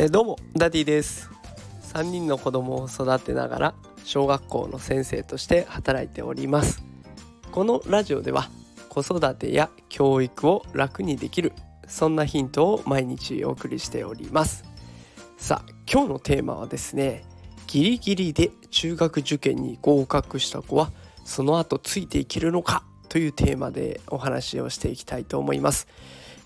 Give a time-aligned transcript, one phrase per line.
[0.00, 1.28] えー、どうもダディです。
[1.92, 6.84] 3人の子供を育てながら小学校の先生として働いております。
[7.50, 8.48] このラジオでは
[8.88, 11.52] 子育てや教育を楽にできる
[11.88, 14.62] そんなヒントを毎日お送りしております。
[15.36, 17.24] さあ今日のテーマはですね
[17.66, 20.92] ギリギリで中学受験に合格した子は
[21.24, 25.88] その後ついていけるのかというテーマでお話をしていきたいと思います。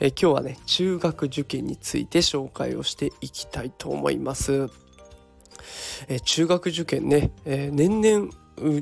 [0.01, 4.71] え今日はね中学受験について紹介をしていきたいと思います。
[6.09, 8.33] え中学受験ね、え、年々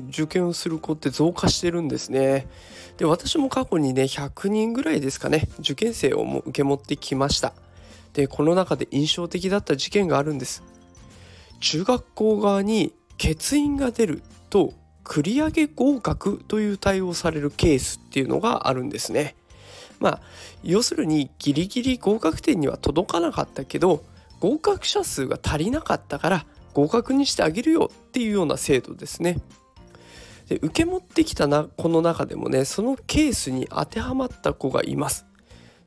[0.09, 2.47] 受験をする子って増加してるんですね。
[2.97, 7.53] で私も過去にね100人ぐらいですかね受験生をも受け持ってきました。
[8.13, 10.63] でこの中で印象的だった事件があるんです。
[11.59, 19.35] 中学校側に欠員が出ると繰り上げ合格という対応されるケースっていうのがあるんですね。
[20.01, 20.19] まあ
[20.63, 24.03] 要するにギリギリ合格点には届かなかったけど
[24.39, 29.37] 合格者数が足りなかったから合格にしてあげるよっていうような制度ですね。
[30.49, 35.25] で受け持ってきたなこの中でもねそのケースに当てはまった子がいます。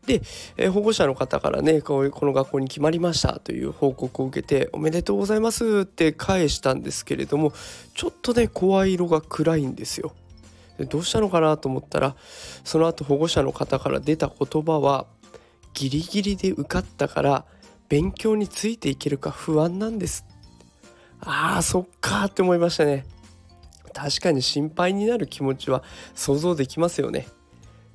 [0.07, 0.21] で、
[0.59, 7.53] え、保護者の方からねこうこの学校に決まりましたという報告を受けておめでとうございますって返したんですけれども
[7.95, 10.13] ちょっとね声色が暗いんですよ。
[10.79, 12.17] でどうしたのかなと思ったら
[12.65, 15.07] その後保護者の方から出た言葉は
[15.73, 17.45] ギリギリで受かったから
[17.89, 20.25] 勉強についていけるか不安なんです。
[21.21, 23.05] あーそっかって思いましたね。
[23.93, 27.29] 確かに心配になる気持ちは想像できますよね。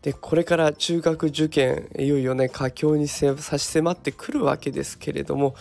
[0.02, 5.56] でこれから中学受験いよいよね佳境に差し迫ってくるわけですけれども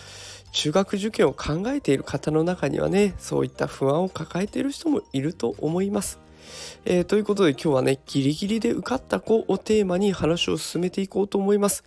[0.52, 6.20] 中学受験を考えている方の中にはねそういった不安を抱えている人もいると思います。
[6.85, 11.85] えー、ということで今日はねギリギリで受かった子をテーマに話を進めていこうと思います。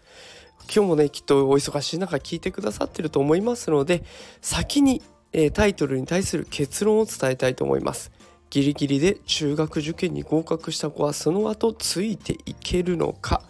[0.73, 4.04] 今日もねきっとお忙しい中聞いてくださってると思いますので
[4.42, 5.02] 先に
[5.34, 8.11] えー、タイトルに対する結論を伝えたいと思います。
[8.50, 13.42] ギリギリで中学受験に合格した子はその後ついていけるのか？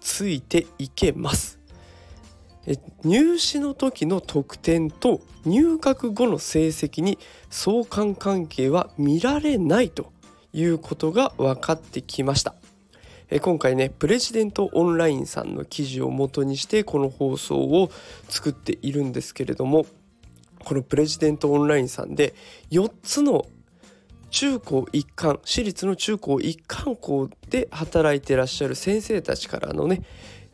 [0.00, 1.58] ついていけます
[3.02, 7.18] 入試の時の得点と入学後の成績に
[7.50, 10.12] 相関関係は見られないと
[10.54, 12.54] いうことが分かってきました。
[13.40, 17.90] 今回ねプレジデントオンラインさんの記事をもとにしてこの放送を
[18.28, 19.86] 作っているんですけれども
[20.64, 22.34] このプレジデントオンラインさんで
[22.70, 23.46] 4つの
[24.30, 30.02] 中高一貫私立の中高一貫校で働いてらっしゃる先生たちからのね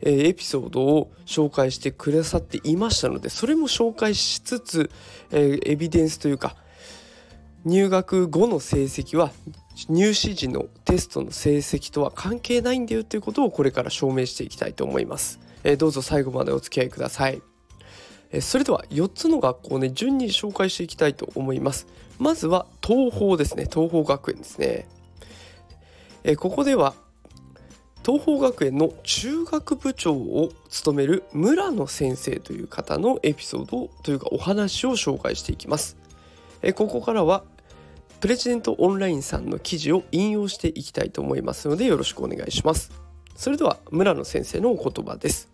[0.01, 4.91] エピソードを紹介してくださっていましたのでそれも紹介しつつ
[5.31, 6.55] エビデンスというか
[7.65, 9.31] 入学後の成績は
[9.89, 15.75] 入試時のテストの成績とは関係ないんだよということをこれから証明していきたいと思いますえ。
[15.75, 17.41] どうぞ最後までお付き合いください
[18.31, 18.41] え。
[18.41, 21.87] それでは4つの学校ね順に紹介していきたいと思います
[22.19, 24.87] まずは東邦ですね東邦学園ですね
[26.23, 26.93] えここでは
[28.03, 35.97] 東邦学園の中学部長を務める村野先生という方のエピソードというかお話を紹介していきます
[36.75, 37.43] ここからは
[38.21, 42.91] プレジデントオンラインさんの記事を引用していきたいと思いますのでよろしくお願いします。
[43.35, 45.49] それでは村野先生のお言葉です。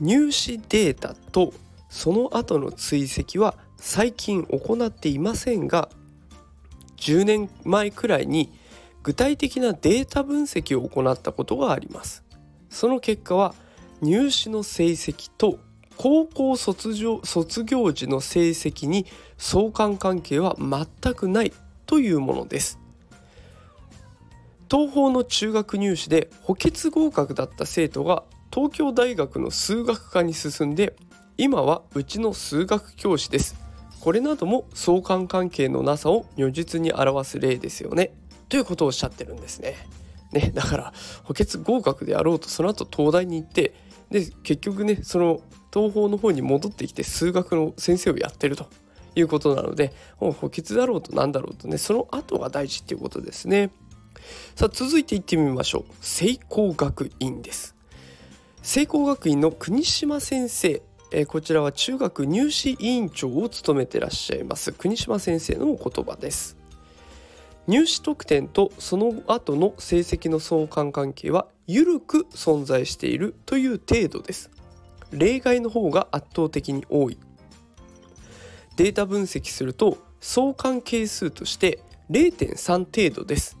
[0.00, 1.54] 入試データと
[1.88, 5.90] その後の追跡は最近行っていませんが
[6.96, 8.52] 10年前くらいに
[9.04, 12.24] 具体的なデータ分析を行ったことがあります。
[12.68, 13.54] その結果は
[14.00, 15.60] 入試の成績と
[15.96, 19.06] 高校卒業卒業時の成績に
[19.38, 21.52] 相関関係は全くない
[21.92, 22.78] というものです。
[24.70, 30.96] 東邦の中学入試で補欠合格だった生徒が東京大学の数学科に進んで
[31.36, 33.56] 今はうちの数学教師です。
[34.00, 38.14] これなども相関関係のなさを如実に表す例ですよね。
[38.48, 39.74] ということをおっしゃってるんですね。
[40.32, 40.92] ねだから
[41.24, 43.74] 補欠合格であろうとその後東大に行って
[44.10, 48.66] で結局ねその東方の方に戻ってきて数学の先生をやってると。
[49.14, 53.70] いうことなので補欠だろうと何だろうとねその後が大事っていうことですね。
[54.54, 55.92] さあ続いていってみましょう。
[56.00, 57.74] 聖光学院です。
[58.62, 60.82] 聖光学院の国島先生。
[61.14, 64.72] えこちらは中学入試委員長を務めてらっしゃいます。
[64.72, 66.56] 国島先生のお言葉です。
[67.66, 74.50] 入試得点とその後の成績の相関関係は緩く存在しているという程度です。
[75.12, 77.18] 例外の方が圧倒的に多い。
[78.76, 81.80] データ分析すると相関係数として
[82.10, 83.58] 0.3程度です。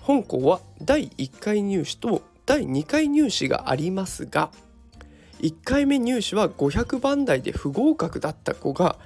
[0.00, 4.50] 本校は第1回入試と第2回入試がありますが
[5.40, 8.98] 1回目入試は500番台で不合格だった子が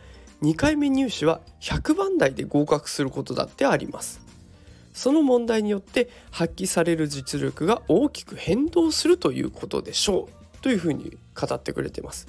[0.43, 4.21] 2回目入試は100番台で合格することだってあります。
[4.93, 10.39] その問題によって発揮される実力が大きく変動するということでしょう。
[10.61, 12.27] というふうに語ってくれています。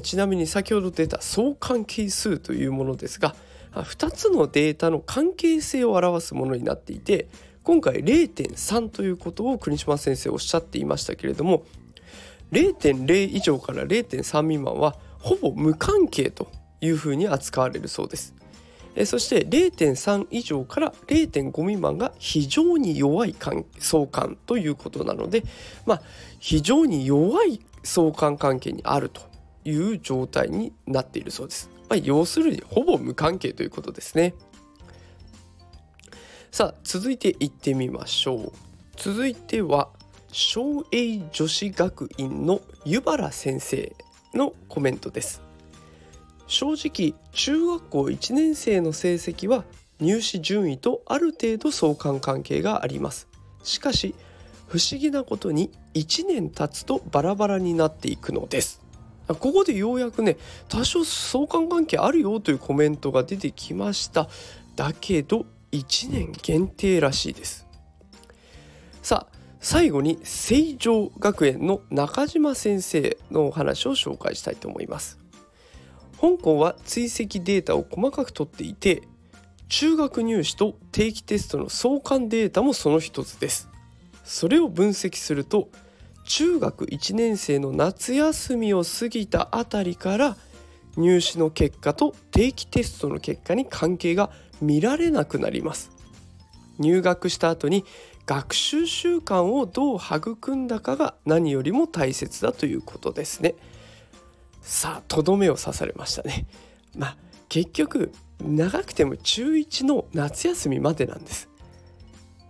[0.00, 3.34] ちなみに先ほど出た相関係数というものですが
[3.72, 7.28] 2つのデータの関係性を表すものになっていて
[7.64, 11.64] 今回0.3ということを国島先生おっしゃっていましたけれども
[12.52, 16.48] 0.0以上から0.3未満はほぼ無関係と
[16.80, 18.34] いうふうに扱われるそうです。
[19.06, 23.34] そして0.3以上から0.5未満が非常に弱い
[23.80, 25.42] 相関ということなので、
[25.84, 26.02] まあ、
[26.38, 29.22] 非常に弱い相関関係にあると
[29.64, 31.70] いう状態になっているそうです。
[31.88, 34.34] まあ、要するにほぼ無関係ということですね。
[36.50, 38.52] さあ続いていってみましょう。
[38.96, 39.88] 続いては
[40.28, 43.94] 松栄女子学院の湯原先生
[44.34, 45.40] のコメントです
[46.46, 49.64] 正直中学校1年生の成績は
[50.00, 53.28] 入試順位とある程度相関関係があります
[53.62, 54.14] しかし
[54.66, 58.83] 不思議なことに1年経つとバラバラになっていくのです
[59.28, 60.36] ここでようやくね
[60.68, 64.28] 多少相関関係あるよというコメントが出てきました。
[64.76, 67.66] だけど1年限定らしいです。
[69.02, 75.18] さあ最後に成城学園の中島先生のお話を紹介したいと思います。
[76.20, 79.02] 香港は追跡データを細かく取っていて
[79.68, 83.68] 中学入試と定期テストの相関データもその一つです。
[84.22, 85.68] それを分析すると
[86.24, 90.36] 中学1年生の夏休みを過ぎたあたりから
[90.96, 94.30] 入試の結果と定期テストの結果に関係が
[94.60, 95.90] 見られなくなります
[96.78, 97.84] 入学した後に
[98.26, 103.54] 学習習慣をどう育んだかが何よりも大切だということですね。
[104.62, 106.46] さあとどめを刺されましたね。
[106.96, 107.16] まあ
[107.48, 111.50] 結局長くても中1の夏休みまでなんです。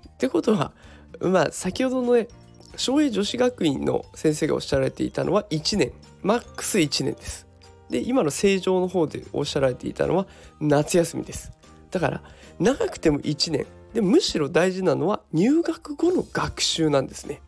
[0.08, 0.72] ってことは
[1.20, 2.28] まあ先ほどのね
[2.76, 5.92] 昭栄女子学院の先生がおっしゃられていたのは1年
[6.22, 7.46] マックス1年です。
[7.90, 10.26] で今の正常の方でおっしゃられていたのは
[10.60, 11.52] 夏休みです。
[11.90, 12.22] だから
[12.58, 17.40] 長くても1年でむしろ大事なのは入学後の学習なんですね。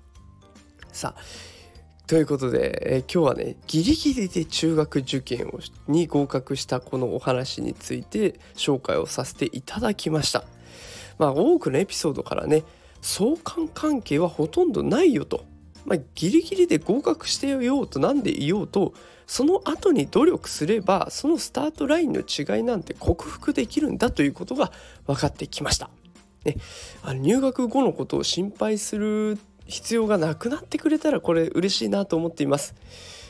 [0.92, 1.20] さあ
[2.06, 5.58] ということで、え今日はねギリギリで中学受験を
[5.88, 10.44] に合格したこのお話について紹介をさせていただきました。
[11.18, 12.62] まあ多くのエピソードからね
[13.06, 15.44] 相関関係はほとんどないよと、
[15.84, 18.94] まあ、ギリギリで合格してようと何でいようと
[19.28, 24.72] その後に努力すればそのスタートラインの違いなんて克服できるんだということが
[25.06, 25.88] 分かってきました。
[26.44, 26.56] ね、
[27.02, 32.74] あの入学後のことを心配する必要がなくなってくれたらこれ嬉しいなと思っています。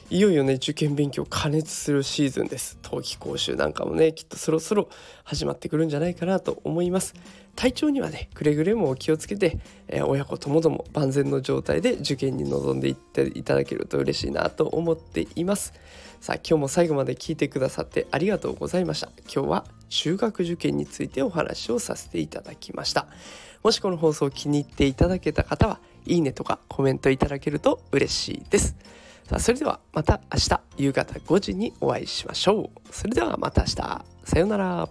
[0.08, 2.79] いよいよね受験勉強加熱するシーズンです。
[2.81, 4.88] 冬季講習なんかもねきっとそろそろ
[5.25, 7.14] 始まってくるんじゃないかなと思います。
[7.56, 9.58] 体調にはねくれぐれもお気をつけて、
[9.88, 15.73] えー、親子ともども万全の状態で受験に臨んでいっていただけると嬉しいなと思っています。
[16.20, 19.11] さあ今日も最後まで聞いてくださってありがとうございました。
[19.25, 23.08] 今日は中学受験についてお話をさせていただきました。
[23.64, 28.76] もしこの放送を気に入っていただけた方はいいねとかコメントいただけると嬉しいです。
[29.26, 32.94] さあそれではまた明日夕方5時にお会いしましょう。
[32.94, 33.74] それではまた明日。
[33.74, 34.89] さようなら。